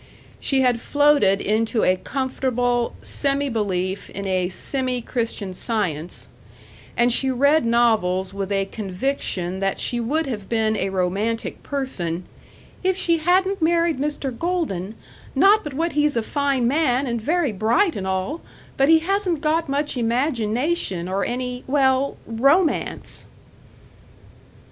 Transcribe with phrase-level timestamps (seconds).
[0.39, 6.29] She had floated into a comfortable semi belief in a semi Christian Science,
[6.97, 12.25] and she read novels with a conviction that she would have been a romantic person
[12.83, 14.35] "if she hadn't married Mr.
[14.35, 14.95] Golden
[15.35, 18.41] not but what he's a fine man and very bright and all,
[18.77, 23.27] but he hasn't got much imagination or any, well, romance!"